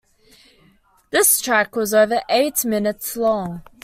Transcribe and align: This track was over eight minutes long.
This 1.11 1.39
track 1.39 1.75
was 1.75 1.93
over 1.93 2.23
eight 2.27 2.65
minutes 2.65 3.15
long. 3.15 3.61